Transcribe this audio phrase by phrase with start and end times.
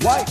[0.00, 0.28] YONNIRI.com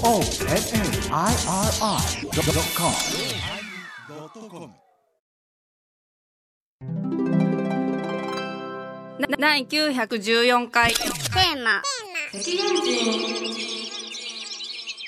[9.38, 11.82] 第914回テーマ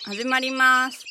[0.04, 1.09] 始まります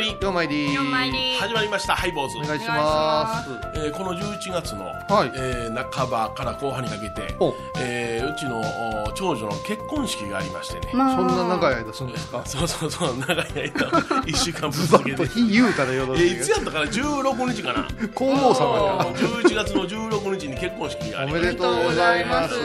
[0.00, 1.36] ようまいりようまいりり。
[1.38, 1.94] 始まりました。
[1.94, 2.38] ハイボーズ。
[2.38, 3.50] お願いします。
[3.76, 5.32] えーこの11月の、はい。
[5.36, 11.16] えー半ばから後半にかけてお、えーうちのお長女の結婚式がありましてね、まあ。
[11.16, 12.42] そんな長い間するんですか？
[12.46, 13.70] そうそうそう長い間。
[14.26, 15.26] 1週間ぶずばっと続けて。
[15.28, 17.86] 日言うたらよろえしいーいつやったかな？16日かな？
[18.14, 21.46] 皇后様が11月の16日に結婚式があおりまして。
[21.48, 22.54] めでとうございます。
[22.54, 22.64] で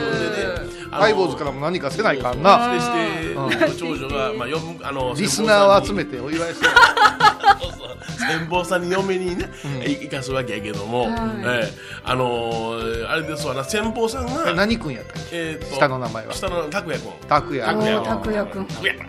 [0.92, 2.74] あのハイボーズからも何かせないかんな。
[2.74, 6.66] そしてして長女が、まあ、読むあのリスナーを集めめてお祝いして
[8.18, 9.48] 先方さんに嫁にね、
[9.84, 11.08] 行かすわけやけども、
[11.44, 11.68] ええ。
[12.04, 16.32] あのーあれですわな先方さんが、何君やったっえーと下の名前は。
[16.32, 17.12] 下の拓也君。
[17.20, 19.08] け拓也拓也拓也くん拓也拓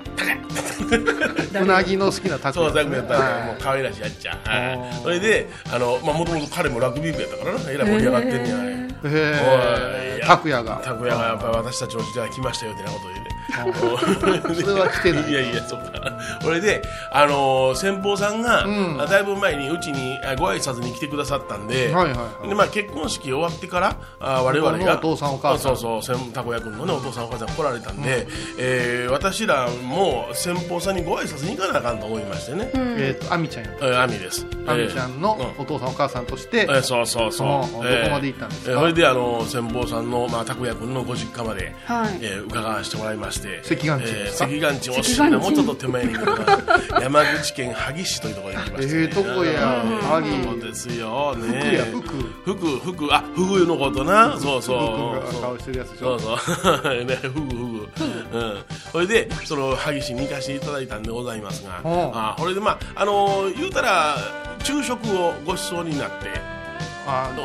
[1.53, 4.37] 也うなぎの好きな拓そう、也拓也やったらもう可愛らしいやっちゃ。
[4.43, 5.03] はい。
[5.03, 8.69] それで、あの、まあ、もともと彼もラグビー部やったからな、えらい盛り上がってんねや、あれ。
[8.71, 8.90] へおえい
[10.25, 10.81] 拓也が。
[10.83, 13.31] 拓也がやっぱり私たちの時代来ましたよってなこと言うね。
[13.51, 15.29] それは来てない。
[15.31, 15.91] いやいや、そうか。
[16.41, 18.97] それで、あのー先方さんが、ん。
[18.97, 22.47] だいぶ前にうちにあご挨拶に来てくださったんで、はいはいはい。
[22.47, 25.77] でまあ、結婚式終わってから、あ我々が、お父さんお母さん。
[25.77, 32.71] そうそう、先たこや君のね、お父さんお母さん来られたんで、えー私らも先方さんにご挨拶に行かなあかんと思いましてね。
[32.73, 34.45] えっと亜美ちゃんやえー、アミです。
[34.67, 35.63] 亜美ちゃんのうん。
[35.63, 37.47] お父さんお母さんとしてえーそうそうそう。
[37.47, 38.71] どこまで行ったんですか？
[38.71, 43.61] えーそれで、あの、先方さんの、まあ、拓也君のご実家まで、はいえー伺わせてもらいまして。
[43.63, 46.13] 関岩地えー関岩地、惜しいな、もうちょっと手前に
[47.01, 49.01] 山口県萩市というところに行きました、ね。
[49.01, 51.47] ええとこやうん萩そうですよ、ね。
[51.59, 54.37] 福や福福、福、あ、福のことな。
[54.39, 55.21] そうそう。
[55.21, 57.03] 福君が顔してるやつでしょそうそう。
[57.05, 57.89] ね、ふぐふぐ。
[58.33, 58.63] うん。
[58.91, 64.17] それで、その、萩市に行かせていただいたんでございますが、うんあ、これでまあ、あのー言うたら、
[64.63, 66.50] 昼食をご馳走になって、あ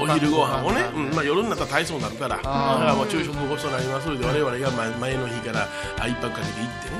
[0.00, 1.14] お昼ご飯をね、うん。
[1.14, 5.68] まあ、夜になったら体操になるから、だからもう昼食ごちそうになりますので、我々が前前の日から
[5.98, 6.90] あ一泊かけて行って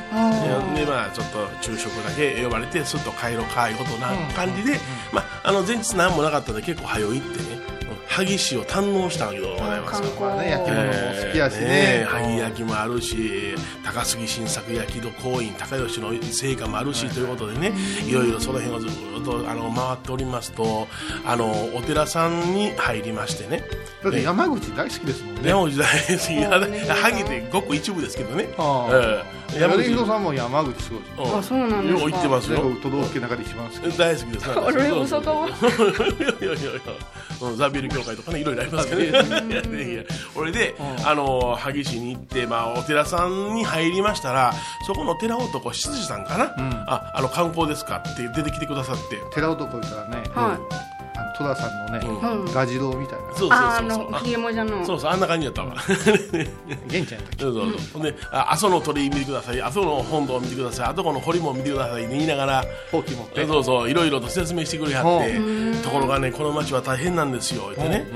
[0.74, 4.78] ね、で、まあ、ちょっと昼食だけ呼ばれて、すっと帰ろうかいうことな感じで、
[5.12, 7.65] まあ、あの前日何もなかったので、結構早い行ってね、うん
[8.16, 10.08] 萩市を堪能したわけでございますよ。
[10.18, 10.92] まあね焼き物も
[11.26, 13.54] 好きやしえねー萩焼きもあるし
[13.84, 17.72] 高杉新作焼き戸公院高吉の成果もあるし、ということでね
[18.06, 18.90] いろいろその辺をずっ
[19.22, 20.88] とあの回っておりますと
[21.26, 23.62] あのお寺さんに入りましてね。
[24.02, 25.50] だって山口大好きですもんね。
[25.50, 26.88] 山口大好き。
[26.88, 29.90] な萩ってごく一部ですけどね、あえー山口。
[29.90, 31.38] 山口さんも山口すごいですうん。
[31.38, 32.00] あそうなんですか。
[32.00, 32.58] よう行ってますよ。
[32.82, 34.50] 都道府県の中で一番好き大好きです。
[34.50, 36.80] あれ嘘かもいやいやいやいや。
[37.42, 40.74] うんザビエル協会とかねいろいろありますけどねいやいや俺で、
[41.04, 44.52] あの萩市に行って、まあ、お寺さんに入りましたら
[44.86, 46.54] そこの寺男執事さんかな、
[46.86, 47.96] ああの観光ですか？
[48.08, 49.18] って出てきてくださって。
[49.34, 50.22] 寺男言ったらね。
[50.34, 50.85] はい
[51.38, 52.06] 戸田さんのね
[52.46, 52.52] うん。
[52.52, 53.26] ガジ堂みたいな。
[53.34, 53.90] そうそうああそう。
[53.90, 54.84] そうのひげもじゃの。
[54.84, 55.74] そうそうあんな感じやったわ。
[56.88, 57.42] 玄ちゃんやったっけ？
[57.42, 57.70] そうそう。
[57.72, 59.60] そうほんであ阿蘇の鳥居見てください。
[59.62, 60.86] 阿蘇の本堂を見てください。
[60.86, 63.90] あそこの堀も見てくださいって言いながらほうき持ってそうそう。
[63.90, 67.70] いろいろと説明してくれはってところがねこの町は大変なんですよ。
[67.76, 68.06] 言ってね。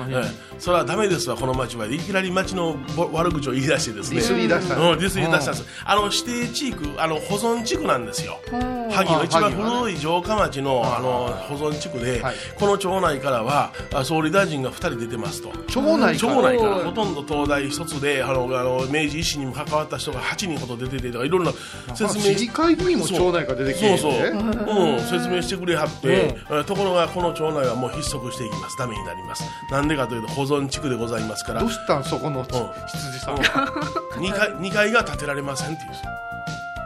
[0.59, 1.87] それはダメですわこの町は。
[1.87, 4.17] いきなり町のぼ悪口を言い出してですね。
[4.17, 5.65] ディスり出したうんディスり出したんです。
[5.85, 8.39] あの指定地区あの保存地区なんですよ。
[8.91, 12.35] 萩の一番古い城下町のあの保存地区ではい。
[12.59, 15.51] この町内からはあ総理大臣が2人出てますと。
[15.67, 16.35] 町内から。
[16.35, 16.75] 町内から。
[16.77, 21.53] ほとんど東大一つであのあの明治維新にも関わった人が8人ほど出ててとかいろんな
[21.95, 22.35] 説明。
[22.35, 24.13] 市議会議員も町内から出てきてそう。
[24.13, 24.97] そう、ねう。
[24.97, 28.77] ん、説明してくれはって、えーところがこの町内はもう筆足していきます。
[28.79, 29.45] ダメになります。
[29.71, 31.61] なんでかというと保存地区でございますから。
[31.61, 33.41] どうしたんそこの羊さんは
[34.19, 35.91] 2階 ,2 階が建てられませんっていう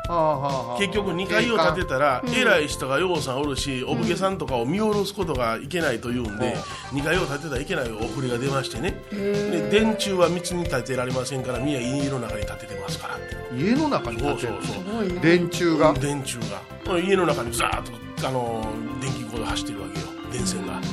[0.06, 6.54] 結局2階を建てたら、偉い人がようさんおるしお武家さんとかを見下ろすことがいけないというんで、
[6.92, 9.02] 2階を建てたらいけないお振りが出ましてね。
[9.10, 13.18] で電柱は密に建てられませんからみんな家の中に建ててますから。
[13.56, 15.94] 家の中にそう建てるそうそう電柱が？
[15.94, 16.98] 電柱が。
[17.00, 18.66] 家の中にザーッとあの
[19.00, 20.06] 電気コード走ってるわけよ。
[20.30, 20.84] 電線が、うんうん、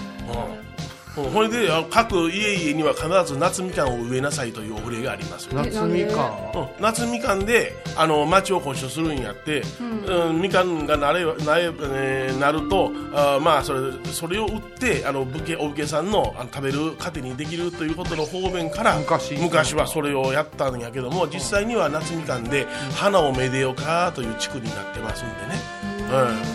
[1.16, 6.58] ほいであ各家々には必ず夏みかんを植えなさいというお触れがありますよ、夏みかん。
[6.58, 9.63] うん、夏みかんであの町を保守するんやって、
[10.08, 10.42] うん。
[10.42, 19.36] みかんがなれなれ、えーなるとあまあそれそれを売ってあの武家お武家さんのあの食べる糧にできるということの方面から昔。
[19.36, 22.66] 昔はそれをやったんやけども実際には夏みかんで
[22.96, 25.56] 花をめでようかという地区になってますんでね、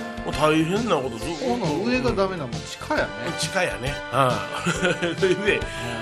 [0.01, 2.53] うん大変なことずっこの上がダメなもん。
[2.53, 3.11] 地下やね。
[3.39, 3.95] 地下やね、
[5.03, 5.61] うん、それで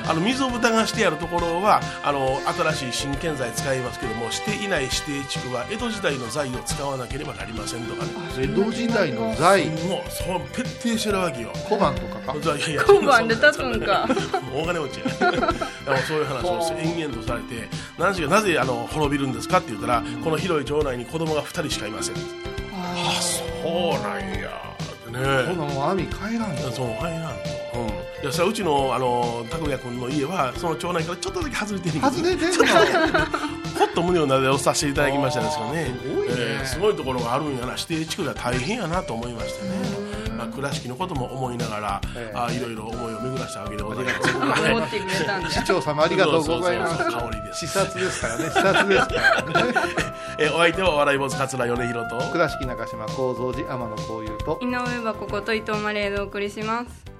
[0.08, 2.40] あの水を蓋がしてあるところはあの
[2.72, 8.10] 新しい新建材使いますけどもしていない指定地区は江戸時代の材を使わなければなりませんとかね。
[8.38, 9.66] 江戸時代の財。
[9.66, 11.50] もうそう徹底してるわけよ。
[11.68, 12.34] 小判とかか？
[12.38, 12.84] いやいや。
[12.84, 14.08] 小判で立つんか。
[14.54, 15.30] 大金持ちや。
[15.30, 17.68] でもそういう話を延々とされて
[17.98, 22.14] 何しかなぜあの滅びるんですかって言ったらこの広い町内に子供が2人しかいません
[22.94, 23.42] あそ
[23.98, 24.62] うなんや。
[25.04, 27.92] こんなねもん網帰らんとそう入らんと、うん、い
[28.24, 33.20] やそれはうちのあの拓也君の家はその町内からちょっとだけ外れてる外れてんの？
[33.78, 35.94] ほっと胸をなでをさせていただきましたですけどね。
[36.02, 36.34] すごいね。
[36.38, 37.72] えーすごいところがあるんやな。
[37.72, 39.70] 指定地区が大変やなと思いましたね、
[40.12, 40.13] ま
[40.44, 42.36] あ、倉敷のことも思いながら、ええ。
[42.36, 44.12] あーいろいろ思いを巡らしたわけでございま
[44.56, 44.62] す。
[44.70, 46.96] 思ってくれたんだ市長様ありがとうございます。
[46.96, 48.44] そうそうそう香りです視察ですからね。
[48.44, 49.74] 視察ですからね。
[50.38, 54.58] えーお相手はお笑い坊主桂米宏と倉敷中島幸三寺天野幸雄と。
[54.62, 57.13] 井上箱こと伊藤マレーでお送りします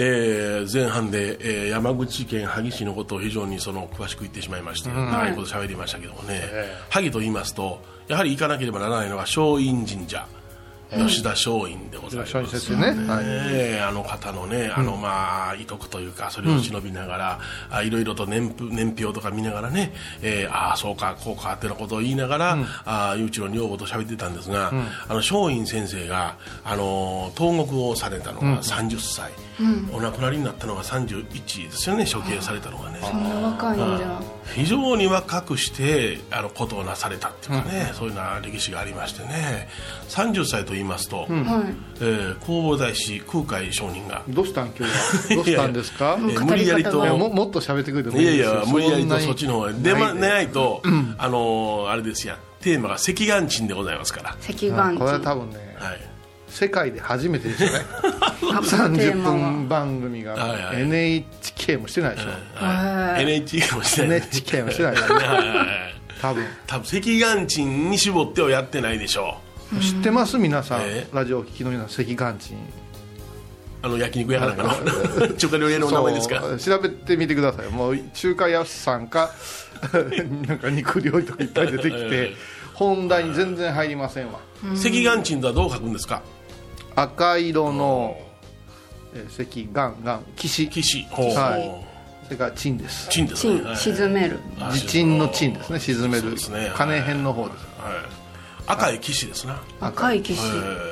[0.00, 6.40] えー前半で、えー山口県萩市のことを非常にその詳しく言ってしまいまして、長いこと喋りましたけどもね、
[6.88, 10.26] 萩と言いますとやはり行かなければならないのが松陰神社、
[10.90, 12.86] 吉田松陰でございます、ね。
[12.86, 13.24] はい。
[13.26, 17.40] えーあの方のねあの、まあ遺徳というかそれを忍びながら、
[17.70, 19.92] あいろいろと年譜年表とか見ながらね、
[20.22, 24.70] えーああそうかこうかっていうようなことを言いながら、ああうちの女房と喋ってたんですが、
[25.08, 29.32] あの松陰先生があの東国をされたのが30歳、
[29.92, 32.98] お亡くなりになったのが31ですよね処刑されたのがね。
[33.02, 39.68] そんな若いんじゃ非常に若くしてあのことをなされたっていうかね、そういうな歴史がありましてね。
[40.08, 41.28] 30歳と言いますと、はい。
[41.28, 44.92] えー弘法大師空海上人がどうしたん今日
[45.30, 45.34] は？
[45.36, 46.16] どうしたんですか？
[46.18, 49.72] えー無理やりといやももっと喋ってくれてもいやいいいですよや無理やりとそっちの方へ。
[49.74, 50.82] 出まないないと、
[51.18, 56.00] あのーあれですやんテーマが赤眼鎮でございますから、赤眼これは鎮多分ねはい、
[56.50, 57.78] 世界で初めてですよね。
[58.20, 60.70] あテ30ーマは分番組が。
[60.74, 62.28] NHK もしてないでしょ。
[62.64, 64.18] はい NHK かもしれない。
[64.18, 65.00] NHK もしてないで
[66.20, 66.44] 多分。
[66.66, 67.00] 多分赤
[67.36, 69.38] 眼鎮に絞ってはやってないでしょ
[69.80, 70.38] 知ってます？
[70.38, 70.80] 皆さん。
[70.84, 71.06] え？
[71.12, 72.04] ラジオを聞きの皆さん。
[72.04, 72.56] 赤眼鎮。
[72.56, 72.60] う
[73.80, 75.28] あの焼肉屋かなんかの。
[75.36, 76.42] 中華料理屋の名前ですか？
[76.58, 79.30] 調べてみてくださいもう中華屋さんか
[80.48, 82.34] なんか肉料理とかいっぱい出てきえて
[82.74, 84.40] 本題に全然入りませんわ。
[84.74, 86.22] 赤眼鎮とはどう書くんですか？
[87.02, 88.16] 赤色の
[89.14, 90.68] えー赤眼眼岸。
[90.68, 91.02] 岸。
[91.04, 92.24] はい。
[92.24, 93.08] それから鎮です。
[93.08, 93.62] 鎮ですね。
[93.76, 94.38] 鎮沈める。
[94.60, 95.78] あ地鎮の鎮ですね。
[95.80, 96.22] 沈める。
[96.22, 96.70] そうですね。
[96.74, 97.64] 金編の方です。
[97.78, 98.28] はい。
[98.68, 100.42] 赤い岸ですな、赤い騎士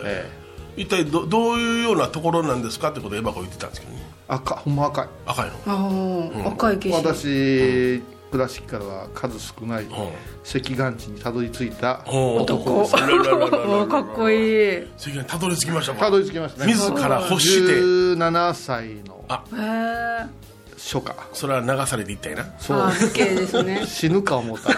[0.04, 0.30] え
[0.78, 3.98] 一体どどういうようなところなんですかってことをエバコ言ってたんですけどね。
[4.28, 4.56] ー赤。
[4.56, 5.08] ほんま赤い。
[5.26, 5.52] 赤いの。
[5.66, 8.02] あー赤い騎士私
[8.36, 12.86] 倉敷からは数少ないん赤眼地にたどり着いた男
[13.88, 14.76] かっこいい。
[14.78, 16.66] 赤眼たどり着きましたかたどり着きました。
[16.66, 17.72] ね自ら欲して。
[17.72, 19.42] 17歳のあ。
[19.56, 20.26] へえ
[20.76, 21.14] 初夏。
[21.32, 22.44] それは流されていったいな。
[22.58, 22.88] そう。
[23.14, 23.84] ですね。
[23.88, 24.68] 死ぬか思った。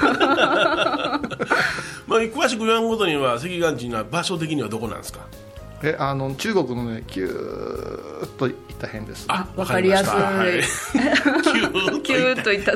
[2.06, 5.20] まあ詳しく言わんことには赤眼鎮は場所的にはどこなんですか？
[5.82, 9.26] えあの中国のねキューッといった辺です。
[9.28, 10.10] あわかりやすい。
[10.10, 10.62] はい。
[12.02, 12.74] キューッといった。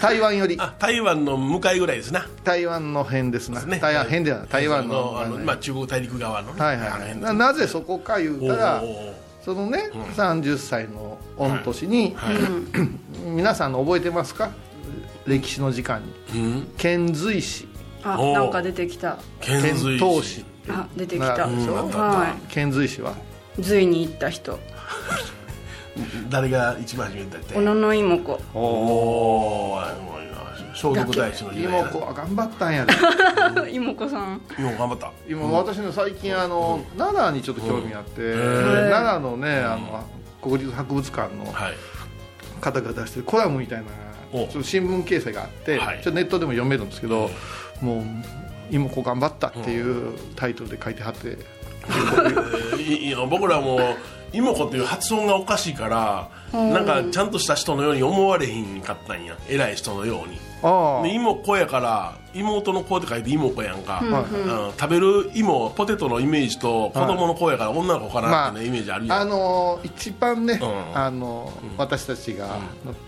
[0.00, 0.56] 台湾より。
[0.58, 2.26] あ台湾の向かいぐらいですな。
[2.44, 3.62] 台湾の辺ですな。
[3.62, 3.78] ね。
[3.80, 4.48] 台湾辺ではない。
[4.48, 5.20] 台湾の。
[5.20, 7.18] あのまあ中国大陸側のねはいはい。
[7.18, 8.82] ななぜそこか言うたら
[9.44, 12.36] そのね、30歳の御年に、はい。
[13.28, 14.50] 皆さんの覚えてますか？
[15.26, 16.02] 歴史の時間
[16.32, 16.40] に。
[16.40, 16.68] うん。
[16.78, 17.68] 遣隋使。
[18.04, 19.18] あなんか出てきた。
[19.40, 21.36] 遣唐使あ出てきた。
[21.36, 23.14] なるでしょうんは遣隋使は？
[23.58, 24.58] い隋に行った人。
[26.28, 28.40] 誰が一番初めてだって小野の妹子。
[28.54, 29.80] おお
[30.74, 32.92] 聖徳太子の時代妹子は頑張ったんやで
[33.72, 40.04] 妹子さん今頑張った今私ね最近あの、奈良にちょっと興味あって、ー奈良のねあの
[40.42, 41.74] 国立博物館のはい
[42.60, 43.84] 方が出してるコラムみたいな
[44.32, 47.30] おちょっと新聞掲載があって、はいちょっとネットでも読めるんですけど、
[47.80, 48.02] もう
[48.78, 53.78] 「妹子頑張った」っていうタイトルで書いてはって、えーいいや僕らも
[54.32, 59.36] 妹子っていう発音がおかしいからなんかちゃんとした人のように思われへんかったんや。
[59.48, 60.38] 偉い人のように。
[61.14, 64.78] 妹子やから妹の子って書いて妹子やんか、はいうん。
[64.78, 69.20] 食べる芋ポテトのイメージと子供の子やから女の子かなってね、イメージあるやん。
[69.20, 70.98] あの一番ね、うん。
[70.98, 72.58] あの私たちが、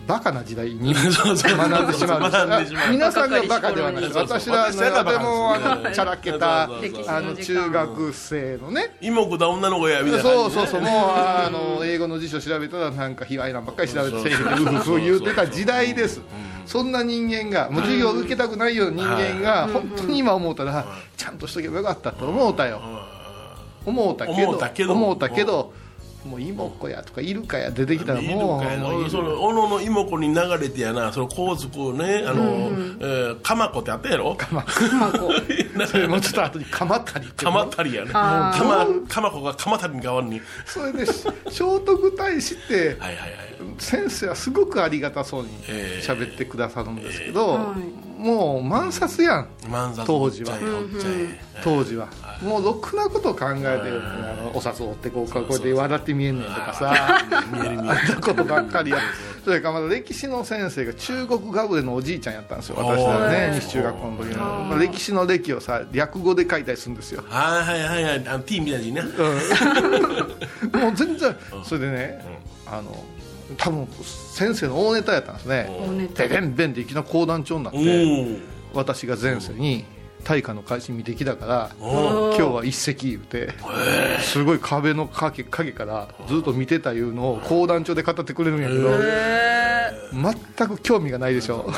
[0.07, 4.03] バカな時代に そうそう学んでしまう皆さんがバカではない。
[4.05, 4.23] そうそう。
[4.41, 8.97] 私ら私らがバカでもあうんのチャラけたそうそうそうあの中学生のね。
[9.01, 10.81] 妹だ女の子やみたいなそうそうそう。
[10.81, 16.21] もうあの英語の辞書調べたらなんか卑猥なばっかり調べてうふふ言うてた時代です
[16.67, 20.85] そんな人間がもう授業を受けたくないような人間が本当に今思うたら
[21.17, 22.81] ちゃんとしとけばよかったと思うたよ。
[23.85, 24.43] 思うたけど。
[24.43, 24.93] 思うたけど。
[24.93, 25.73] 思うたけど
[26.27, 32.43] もう妹子やとかイルカや出てきたらもうの小野の妹子に流れてやなその皇族ねあの、
[33.01, 34.35] えー鎌子ってあったやろ？
[34.37, 34.71] 鎌子。
[35.87, 38.11] それもうちょっと後にかまったり鎌足りやね
[39.31, 40.41] 子が鎌足りに代わるに。
[40.65, 43.47] それで聖徳太子ってはいはいはい
[43.79, 50.57] 先生はすごくありがたそうにええ喋ってくださるんですけど、はいもう満札やん万札当時は。
[51.63, 52.09] 当時は
[52.43, 57.25] もうろくなこと考えてるあのお札を折ってこうかこうやって笑って見えんねんとかさ。
[57.53, 58.99] 見えることばっかりや
[59.45, 64.37] それからまだ歴史の先生が中国ガブレのおじいちゃんやったんですよ私らね西中学校の時の。
[64.45, 67.23] まあ歴史の歴をさ略語で書いたりするんですよ。
[67.29, 68.05] はいはいはい。
[68.05, 69.03] はいあの T みたいにね。
[70.73, 72.25] もう全然それでね
[72.67, 73.05] あの
[73.57, 75.71] 多分先生の大ネタやったんですね。
[76.17, 78.41] でべんべんでいきなり講談帳になっおてー
[78.75, 79.85] 私が前世に
[80.27, 83.55] 大化の改新見てきたからお今日は一席言うて
[84.21, 90.35] すごい壁の影影からずっと見てたいうのを講談帳で語ってくれるんやけどえ全
[90.69, 91.71] く興味がないでしょ。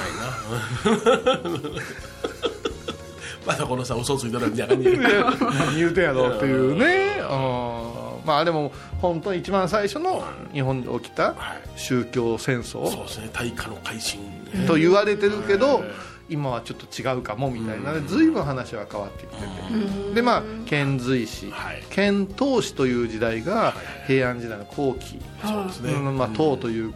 [3.47, 7.19] またこのさ嘘ついたらみたいな感じで何言うてんやろっていうね。
[7.21, 8.27] うん。
[8.27, 11.35] まあでも本当に一番最初の日本で起きた
[11.77, 12.87] 宗教戦争。
[12.91, 13.31] そうですね。
[13.33, 14.21] 大化の改新。
[14.67, 15.83] と言われてるけど
[16.29, 17.93] 今はちょっと違うかもみたいな。
[17.93, 20.15] ね随分話は変わってきてて。
[20.15, 21.83] でまあ遣隋使はい。
[21.91, 23.75] 遣唐使という時代が
[24.07, 25.21] 平安時代の後期。
[25.45, 25.93] そうですね。
[25.93, 26.95] うんまあ、唐という、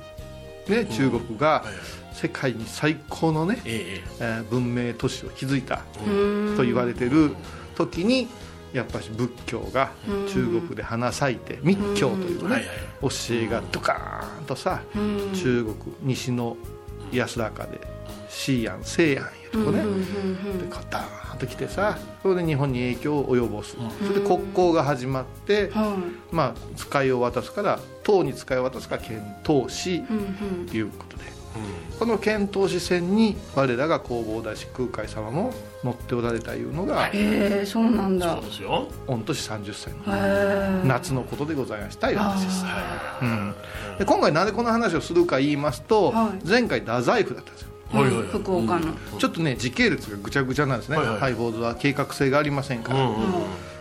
[0.68, 4.00] ね、中国がはい世界に最高の、ねえ
[4.50, 7.34] 文明都市を築いたーと言われてる
[7.74, 8.28] 時に
[8.72, 9.90] やっぱり仏教が
[10.28, 12.62] 中国で花咲いて密教というね
[13.00, 14.82] 教えがドカーンとさ
[15.34, 16.56] 中国西の
[17.12, 17.80] 安らかで
[18.32, 19.82] 西安西安いうとこね。
[19.82, 19.84] で
[20.70, 23.76] こうダーンと来てさそれで日本に影響を及ぼす。
[24.06, 25.96] それで国交が始まっては
[26.30, 31.22] まあ使いを渡すから唐に使いを渡すから遣唐使いうんということで。
[31.98, 35.52] この遣唐使船に我らが弘法大師空海様も
[35.84, 38.36] 乗っておられたいうのがへえそうなんだ。
[38.36, 38.88] そうですよ。
[39.06, 43.54] 御年30歳の夏のことでございましたいう話です、あうん、
[43.98, 46.48] で今回なぜこの話をするか言いますと、はい。
[46.48, 48.94] 前回太宰府だったんですよ福岡の。
[49.18, 53.22] ちょっとね時系列がぐちゃぐちゃなんですね、ハイボーズは計画性がありませんから、うんうん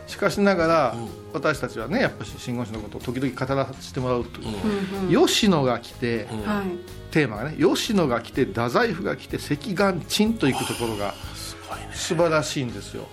[0.08, 0.96] しかしながら、
[1.32, 7.12] 私たちはねやっぱり真言宗のことを時々語らせてもらうという、吉野が来て、はい。
[7.12, 11.14] テーマがね吉野が来て太宰府が来て赤眼鎮と行くところが
[11.94, 13.08] 素晴らしいんですよ。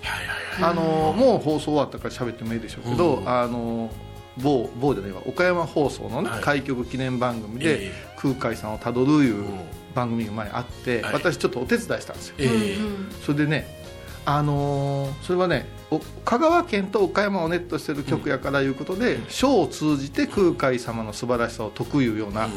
[0.60, 3.90] あのもう放送終わったから喋ってもいいでしょうけど、うんあの
[4.38, 6.40] 某某じゃないわ岡山放送のね、はい。
[6.42, 9.44] 開局記念番組えでえ「空海さんをたどる」いううん
[9.98, 11.12] 番組が前あって、はい。
[11.14, 12.34] 私ちょっとお手伝いしたんですよ。
[12.38, 12.76] ええ。
[13.24, 13.78] それでね
[14.24, 22.48] あのーそれはねお香川県と岡山をネットしてる曲やからいうことで、書を通じて空海様の素晴らしさを説くいうような、あ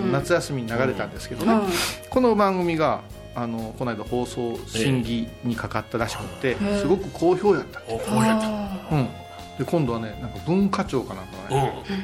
[0.00, 1.62] の夏休みに流れたんですけどね、はい
[2.08, 3.02] この番組が
[3.34, 8.46] あのこの間放送審議にかかったらしくて、えすごく好評やった、おこうやった。
[8.46, 9.08] あうん、
[9.60, 11.52] で今度はねなんか文化庁かなんかう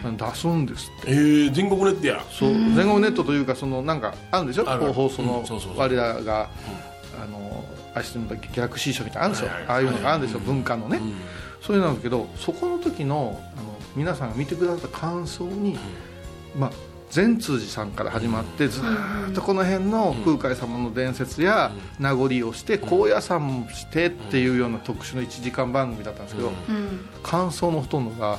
[0.05, 1.11] がね、ん出すんですって。
[1.11, 2.23] ええ全国ネットや。
[2.31, 2.53] そう。
[2.53, 4.69] 全国ネットというかそのなんかあるんでしょ？
[4.71, 4.93] あるある。
[4.93, 5.43] 放送の
[5.75, 6.51] 我らが、
[7.19, 11.15] あの愛してるギャラクシー賞みたいなのあるんですよ、はいはいああいうのがあるんですよ、文化のね、うん。
[11.63, 15.79] そういうのなんですけどそこの時のあの皆さんが見てくださった感想に、
[16.55, 16.71] まあ
[17.11, 26.53] 善通寺さんから始まってずーっとこの辺の空海様の伝説や名残をして高野山もしてっていうような特殊の1時間番組だったんですけど、
[27.23, 28.39] 感想のほとんどが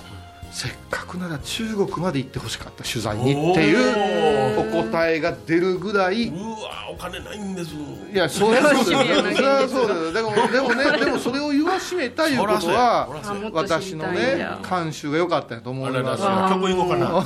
[0.58, 7.76] せっかくなら中国まで行ってほしかった取材にっていうお答えが出るぐらいうわお金ないんです。
[8.12, 10.12] いやそりゃそうだよ楽しみやなそうだよ。
[10.12, 13.08] でもでもね でもそれを言わしめたいうことは
[13.54, 17.24] 私のねだ監修が良かったんやと思いますだよ曲いこうかな。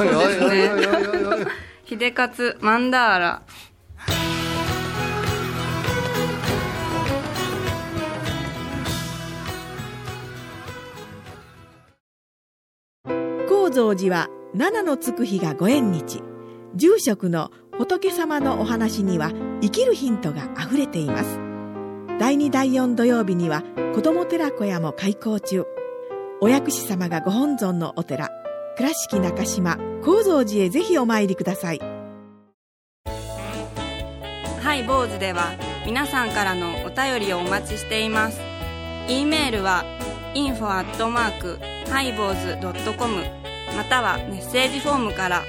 [1.85, 3.41] 秀勝 マンダーラ
[13.71, 16.21] 高蔵寺は七のつく日がご縁日。
[16.75, 21.39] 住職の仏様のお話には生きるヒントがあふれています。
[22.19, 23.63] 第2第4土曜日には
[23.95, 25.63] 子ども寺小屋も開校中。
[26.41, 28.29] お薬師様がご本尊のお寺
[28.75, 31.79] 倉敷中島・高蔵寺へぜひお参りください。
[34.61, 35.53] ハイボーズでは
[35.85, 38.41] 皆さんからのお便りをお待ちしています。
[39.07, 39.85] e メールは
[40.33, 41.57] info アットマーク
[41.89, 43.40] ハイボーズドットコム。
[43.75, 45.43] またはメッセージフォームから。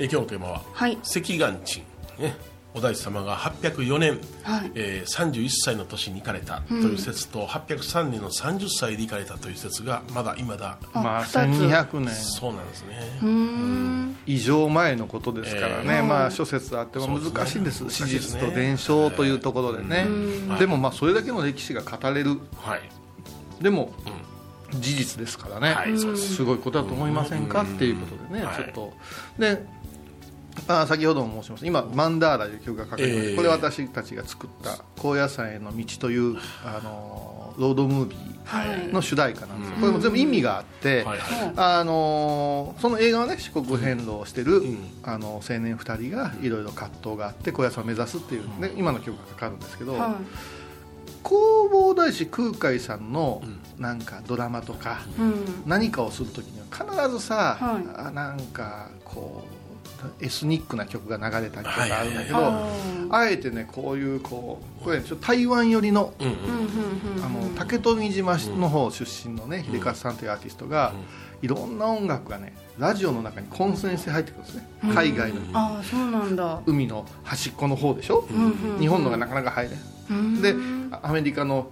[0.00, 0.96] え今日のテーマははい。
[1.04, 1.82] 赤眼鎮、
[2.18, 2.34] ね、
[2.74, 4.70] お大師様が804年、はい。
[4.74, 11.36] えー31歳の年に行かれたという説と、803年の30歳で行かれたという説がまだいまだまあ二つ。
[11.36, 12.14] 1200年。
[12.14, 14.16] そうなんですね、うーん。
[14.24, 17.84] 以上前のことですからね、ええまあ諸説あっても難しいんです。
[17.84, 18.08] ですね。
[18.08, 20.06] 史実と伝承というところでね、
[20.58, 22.40] でもまあそれだけの歴史が語れる。
[22.56, 22.80] はい。
[23.62, 23.92] でも、
[24.78, 26.16] 事実ですからね、はいす。
[26.16, 28.56] すごいことだと思いませんか、っていうことでね、はい。
[28.56, 28.92] ちょっと。
[29.38, 29.66] で
[30.68, 31.66] あ先ほども申しました。
[31.66, 33.36] 今「マンダーラ」という曲が書かれてます、ええ。
[33.36, 41.52] これ私たちが作った「高野山への道」というあのロードムービーの主題歌なんですよ、これも全部意味があって、はいはい。
[41.56, 44.78] あのその映画はね四国遍路をしてる、ん。
[45.02, 50.16] あの青年2人がいろいろ葛藤があって高野山を目指すっていう、ね今の曲がかかるんですけど、は
[51.22, 53.42] 弘法大師空海さんの
[53.78, 55.00] なんかドラマとか
[55.66, 57.84] 何かをするときには必ずさ、はい。
[57.96, 59.59] あなんかこう
[60.20, 62.68] エスニックな曲が流れたりとかあるんだけど、あ
[63.10, 70.92] あえてねこういうこうこれちょ台湾寄りのあの竹富島の方出身のね秀勝さんというアーティストが、
[71.42, 75.40] いろんな音楽がねラジオの中に混戦して入ってくるんですね、海外の。
[75.52, 76.60] ああそうなんだ。
[76.66, 79.78] 海の端っこの方でしょ、う日本のがなかなか入れん
[80.10, 80.42] うん。
[80.42, 80.54] で
[81.02, 81.70] アメリカの,、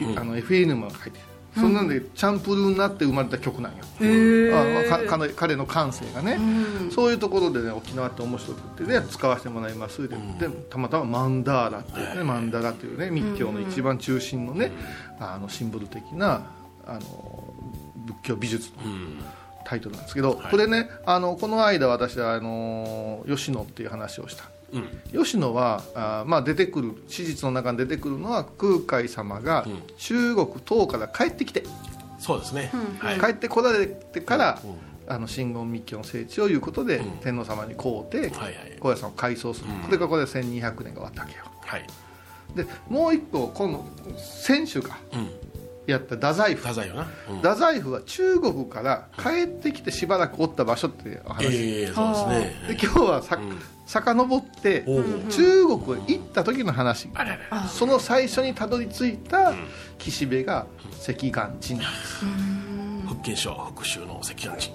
[0.00, 0.18] うん。
[0.18, 1.14] あの FM が書いてる、
[1.54, 4.94] そんなんでチャンプルーになって生まれた曲なんよ、へー。
[4.94, 6.90] あか彼彼の感性がね、うん。
[6.90, 10.08] そういうところでね沖縄って面白くってね使わせてもらいます。
[10.08, 14.72] で,、でたまたまマンダーラっていうね、マンダラっていうね密教の一番中心のね、
[15.20, 16.46] あのシンボル的な
[16.86, 17.54] あの
[18.06, 19.18] 仏教美術のうん。
[19.64, 20.50] タイトルなんですけど、はい。
[20.50, 24.44] これねあのこの間私はあの吉野っていう話をした。
[24.44, 24.51] うん
[25.12, 29.82] 吉野はあ、まあ、出てくる史実の中に出てくるのは空海様がうん。
[29.98, 31.64] 中国唐から帰ってきて、
[32.18, 33.20] そうですね、はい。
[33.20, 34.74] 帰ってこられてから、うん。
[35.08, 37.10] あの真言密教の聖地をいうことで、うん。
[37.18, 38.54] 天皇様にこうて、はいはい。
[38.80, 39.80] 高野山を改装する、うん。
[39.80, 41.44] これがこれで1200年が終わったわけよ。
[41.60, 41.86] はい。
[42.54, 43.84] でもう一個今度
[44.18, 45.30] 先週かうん。
[45.86, 46.62] やった太宰府。
[46.62, 47.36] 太宰よな、うん。
[47.38, 52.74] 太宰府は中国から帰ってきてしばらくおった場所っていうお話、ええそうですね。
[52.76, 53.58] で今日はさ、うん
[53.92, 54.84] 遡って
[55.28, 57.10] 中国へ行った時の話。
[57.68, 59.52] その最初にたどり着いた
[59.98, 60.66] 岸辺が
[61.06, 62.24] 赤岩鎮なんです。
[63.06, 64.72] 福建省福州の赤岩鎮、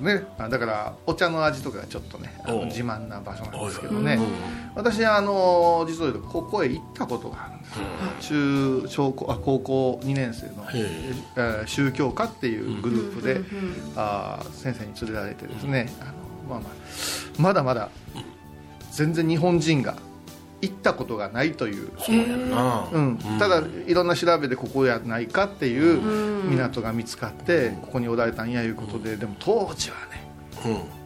[0.00, 2.32] ね、あだからお茶の味とかがちょっとね
[2.66, 4.20] 自慢な場所なんですけどね。
[4.76, 7.66] 私あの実を言うとここへ行ったことがあるんで
[8.22, 8.28] す。
[8.28, 11.12] 中小高あ高校2年生のへえ。
[11.34, 13.40] ー宗教科っていうグループで、
[13.96, 16.12] あー先生に連れられてですねあの、
[16.48, 16.72] まあまあ、
[17.38, 17.90] まだまだ
[18.92, 19.96] 全然日本人が
[20.60, 26.00] 行ったことがないという、そうやんな、うん、ただいろんな調べでここやないかっていう
[26.50, 30.30] 港が見つかってここにおられたんやいうことででも当時はね
[30.64, 30.98] うん。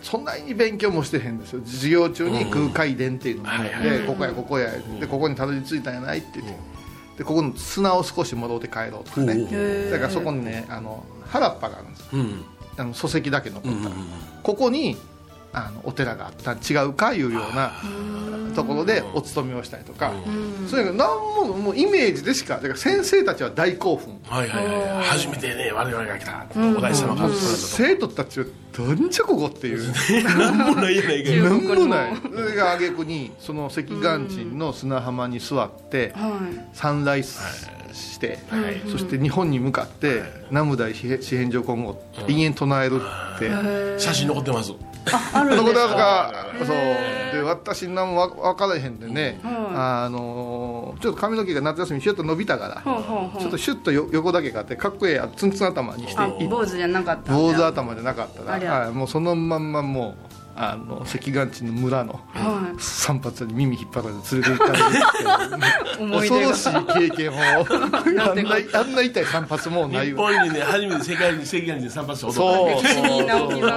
[0.00, 1.60] そんなに勉強もしてへんですよ。
[1.66, 3.98] 授業中に空海伝っていうのをはいはい。
[4.00, 6.54] でここやここやでここにたどり着いたんやないって言って
[7.18, 9.90] でここの砂を少し戻って帰ろうとかね。
[9.90, 12.44] だからそこにねあの原っぱがあるんですうん
[12.78, 13.90] あの礎石だけ残った、
[14.42, 14.96] ここに
[15.52, 16.54] あのお寺があった。
[16.54, 17.72] ん違うかいうような
[18.54, 20.12] ところでお勤めをしたりとか、
[20.68, 24.20] それが何ももうイメージでしかだから先生たちは大興奮。
[24.24, 28.46] はいはいはい初めてね我々が来たお大師様が生徒たちは
[28.78, 29.92] なんじゃここっていう。
[30.22, 31.30] 何もないやないか。
[31.30, 32.16] いなんもない。
[32.22, 36.32] それが挙句にその赤岩鎮の砂浜に座ってはい。
[36.74, 37.38] サンライズ
[37.98, 38.80] して、はい。
[38.90, 43.00] そして日本に向かって南無大四辺上今後延々唱える
[43.36, 44.72] って、写真残ってます。
[45.32, 46.32] あるんですか？
[46.58, 46.76] そう。
[47.32, 60.27] で私何も分からへんでね、あのちょっと髪の毛が夏休みにシュッと伸びたから、ちょっとシュッとよ横だけがあってかっこええやツンツン頭にしてあ坊主じゃなかった坊主頭じゃなかったら、はい、もうそのまんまもう
[60.60, 66.02] あの赤岩地の村のは散髪に耳引っ張られて連れて行ったんですけど。
[66.04, 66.48] 思い出が。
[66.48, 67.34] 恐ろしい経験を。
[67.38, 73.68] あんなあんな痛い散髪もうない日わ本にね初めて世界に赤岩寺散髪して踊っ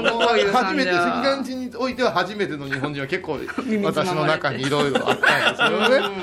[0.51, 3.39] た初めて赤岩地においては初めての日本人は結構
[3.83, 6.15] 私の中にいろいろあったんですけどね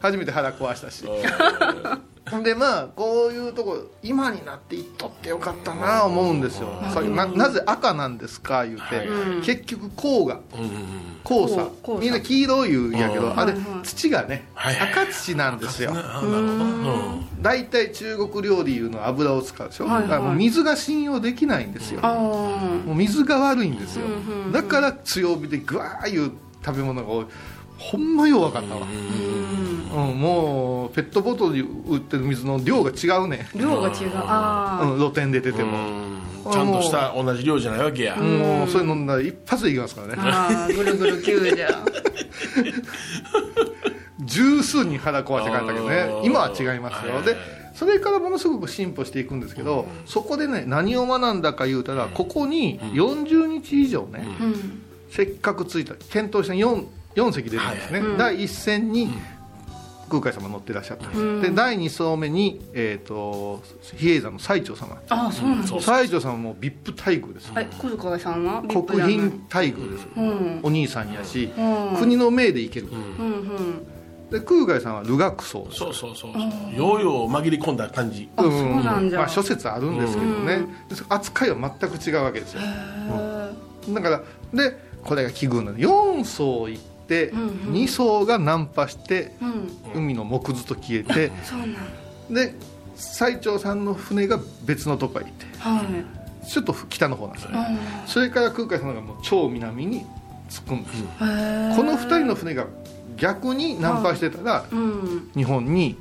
[0.00, 1.04] 初めて腹壊したし
[2.46, 6.68] でまあこういうとこ今になって行っとってよかったな思うんですよ。
[6.94, 9.06] さななぜ赤なんですか言うて、はい。
[9.42, 10.60] 結局黄河うん。
[10.60, 10.80] うん。
[11.24, 13.40] 黄砂黄砂みんな黄色い言うんやけど、うん。
[13.40, 15.92] あれ土がね、赤土なんですよ。
[17.40, 20.02] 大体中国料理いうのは油を使うでしょ、はいはい。
[20.04, 24.06] だからもう水が信用できないんですよ、あもう水が悪いんですよ、
[24.52, 26.30] だから強火でグワーいう
[26.64, 27.26] 食べ物が多い
[27.78, 30.20] ほんまよう分かったわ、うん。
[30.20, 34.10] もうペットボトルに売ってる水の量が違うね、あ量が違う。
[34.14, 35.78] あうん、露店で出ても、
[36.46, 36.52] うん。
[36.52, 38.16] ちゃんとした同じ量じゃないわけや。
[38.16, 40.14] もうそれ飲んだら一発でいきますからね。
[40.16, 41.84] ああーぐるぐる急じゃ
[44.20, 46.08] 十数人腹壊して帰ったけどね。
[46.24, 47.14] 今は違いますよ。
[47.14, 47.36] はいで
[47.76, 54.80] それからものすごく進歩していくんですけど、そこでね何を学んだか言うたらここに40日以上ね、うん。
[55.10, 56.86] せっかくついた検討した 4,
[57.16, 59.10] 4席出るんですね、第1戦に
[60.08, 63.62] 空海様乗ってらっしゃったんです、で第2層目に、えー、と
[63.96, 64.96] 比叡山の最澄様。
[65.08, 65.80] ああそうなんです。
[65.80, 67.66] 最澄様も VIP 待遇ですはい。
[67.78, 70.60] 小塚さんは国賓待遇です、うん。
[70.62, 71.96] お兄さんやし、うん。
[71.98, 73.86] 国の命で行ける、うんうん。
[74.30, 76.76] で空海さんは儒学僧そうそうそうそう。
[76.76, 78.28] ようよう紛れ込んだ感じ。
[78.36, 78.52] あそう
[78.84, 79.20] なんじゃ。
[79.20, 80.66] まあ、諸説あるんですけどね、
[81.08, 82.60] 扱いは全く違うわけですよ、
[83.88, 83.94] うん。
[83.94, 85.78] だからでこれが奇遇なの。
[85.78, 90.02] 4層行って、んうん2層がナンパしてうん。
[90.02, 91.30] 海の木図と消えて
[92.30, 92.54] で
[92.94, 96.26] 最澄さんの船が別のとこへ行ってはい。
[96.46, 100.06] ちょっと北の方なんですよね、うそれから空海さんがもう超南に
[100.48, 101.08] 着くんですよ、ん
[101.76, 102.66] この2人の船が
[103.16, 105.30] 逆にナンパしてたら、うん。
[105.34, 105.96] 日本に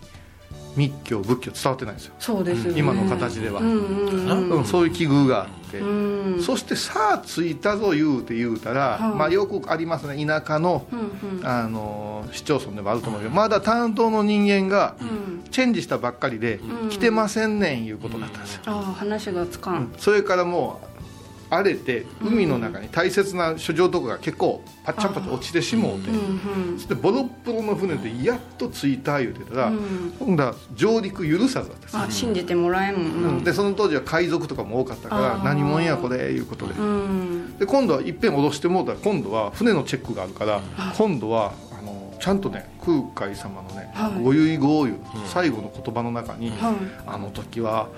[0.76, 2.80] 密教仏教伝わってないんですよ、そうですよね。
[2.80, 4.50] 今の形では、うんうんうん。
[4.50, 6.42] うんそういう奇遇があって、うん。
[6.42, 9.18] そしてさあ着いたぞ言うて言うたら、はい。
[9.18, 11.46] まあ、よくありますね田舎の、うんうん。
[11.48, 15.36] あの市町村でもあると思うけどまだ担当の人間がうん。
[15.52, 16.90] チェンジしたばっかりで、うん。
[16.90, 19.94] 来てませんねんいうことだったんですよ、ああ話がつかん。
[19.98, 20.95] それからもう
[21.50, 26.10] 荒れて海の中に大切な書状とかが結構パッチャンパッチャン落ちてしもうて、
[26.76, 30.14] そしてボロッボロの船でやっと着いた言うてたら、うん。
[30.20, 33.44] 今度は上陸許さずだったあ信じてもらえんもんな。
[33.44, 36.74] でその当時は海賊とかも多かったから何者やこれいうことで。
[36.74, 37.58] うん。
[37.58, 40.62] で今度はいっぺん脅してもうたら今度は船のチェックがあるから
[40.98, 44.24] 今度はあのちゃんとね空海様のねはい。
[44.24, 46.76] ご遺言いう最後の言葉の中にはい。
[47.06, 47.90] あの時は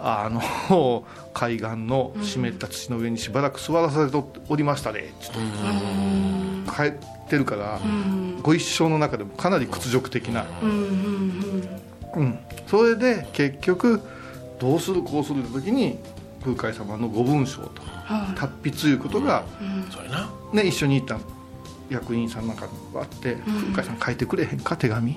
[0.00, 1.04] あの
[1.34, 4.16] 海岸の湿った土の上にしばらく座らされて
[4.48, 6.92] おりましたねちょっと帰っ
[7.28, 8.26] てるからうん。
[8.42, 10.46] ご一生の中でもかなり屈辱的な。
[10.62, 12.38] うん。
[12.68, 14.00] それで結局
[14.60, 15.98] どうするこうするって時に
[16.44, 19.44] 空海様のご文章とは達筆いうことが、
[20.52, 21.18] ね、一緒に行った
[21.90, 23.36] 役員さんなんかにあって、
[23.72, 25.10] 空海さん書いてくれへんか手紙。
[25.12, 25.16] い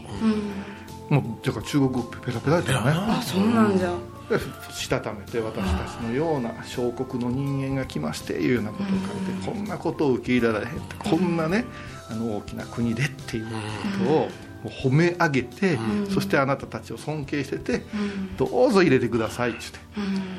[1.10, 1.18] うん。
[1.18, 2.92] もうだから中国語ペラペラやったよね。
[2.96, 3.90] あそうなんじゃ。
[3.90, 3.94] で
[4.72, 11.66] したためて私たちのような小国の人間が来ましていうようなことを書いて、こんなことを受け入れられへんってこんなね
[12.10, 13.52] あの大きな国でっていうこ
[14.06, 14.30] とを
[14.90, 15.78] 褒め上げて、
[16.10, 17.84] そしてあなたたちを尊敬してて、
[18.38, 19.60] どうぞ入れてくださいって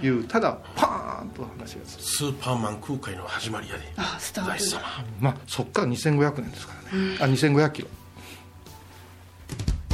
[0.02, 3.82] 言うただパーンと話がスーパーマン空海の始まりやで。
[3.96, 4.82] あスター様
[5.20, 7.88] まあそっから2500年ですからね、あ2500キロ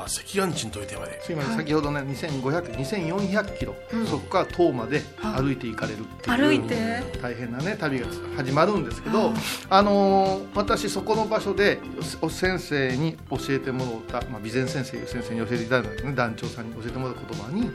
[0.00, 1.22] は赤岩鎮というテーマで。
[1.22, 3.74] すいません先ほどね2500 2400キロ、
[4.06, 7.02] そこから塔まで歩いて行かれるっていう、歩いて？
[7.20, 9.32] 大変なね旅が始まるんですけど、
[9.68, 11.78] あのー私そこの場所で
[12.20, 16.12] お先生に教えてもらった、まあ、備前先生いう先生に教えていただいたんですね。
[16.14, 17.70] 団長さんに教えてもらった言葉に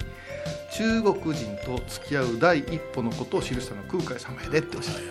[0.72, 5.02] 中国人と付き合う第一歩のことを記したのは空海様やでっておっしゃって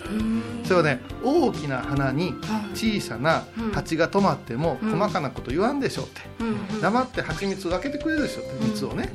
[0.64, 2.34] それはね大きな花に
[2.74, 6.20] 小さな蜂が止まっても細かなこと言わんでしょうって、
[6.80, 9.10] 黙って蜂蜜を分けてくれるでしょって蜜をね、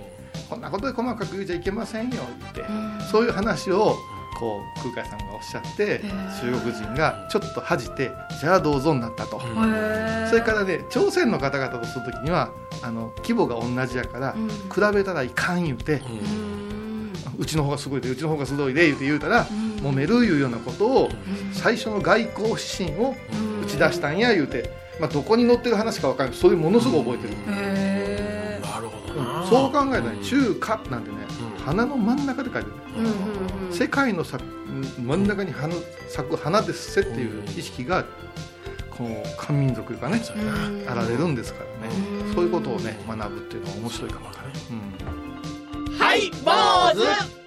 [0.50, 2.18] こんなことで細かく言うちゃいけませんよ
[2.50, 2.64] って、
[3.12, 3.96] そういう話を
[4.40, 6.00] こう空海さんがおっしゃって
[6.42, 9.42] 中国人がちょっと恥じてじゃあどうぞになったと、
[10.30, 14.36] それからね朝鮮の方々とする時にはあの規模が同じやから、
[14.74, 16.02] 比べたらいかん言うて、
[17.38, 21.10] うちの方がすごいでうちの方がすごいで言うて言うたら、揉めるいうようなことを、
[21.52, 23.16] 最初の外交指針を
[23.64, 26.38] 打ち出したんや言うて、まあ、どこに載ってる話か分からない。
[26.38, 27.89] けどそれものすごく覚えてる、
[29.50, 31.18] そう考えたら、ね、中華なんてね、
[31.66, 34.48] 花の真ん中で書いてる、世界の咲く
[35.02, 35.74] 真ん中に花
[36.08, 38.06] 咲く花ですせっていう意識が
[38.90, 40.22] この漢民族がね
[40.88, 41.94] あられるんですからね。
[42.34, 44.54] そういうことをね学ぶっていうのは面白いかもわからない、
[46.00, 47.39] はい坊主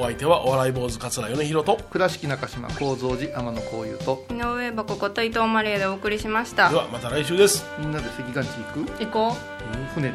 [0.00, 1.76] お相手はお笑い坊主桂米宏と。
[1.90, 4.24] 倉敷中島幸三寺天野幸雄と。
[4.30, 6.68] 井上箱こと伊藤マリエでお送りしました。
[6.70, 7.64] ではまた来週です。
[7.80, 9.04] みんなで関岩地行く？
[9.04, 9.36] 行こ
[9.94, 10.14] 船で。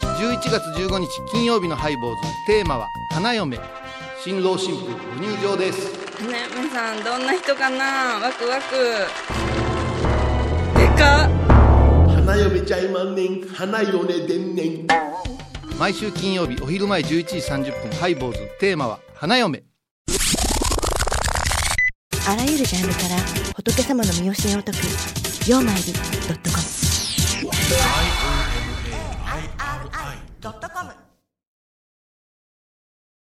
[0.00, 3.58] 11月15日金曜日のハイボーズテーマは花嫁
[4.22, 4.84] 新郎新婦
[5.16, 5.90] ご入場です。
[6.24, 8.20] うね皆さんどんな人かな？
[8.20, 8.62] ワクワク。
[10.78, 11.51] でかっ
[12.32, 13.46] 花嫁ちゃいまんねん。
[13.46, 14.86] 花よねでんねん。
[15.78, 18.38] 毎週金曜日お昼前11時30分ハイボーズ。
[18.58, 19.62] テーマは花嫁。
[22.26, 23.08] あらゆるジャンルから
[23.54, 24.78] 仏様の身教えを解く
[25.46, 25.98] 「曜マイルド
[26.32, 26.62] ットコム」
[30.40, 31.01] ドットコム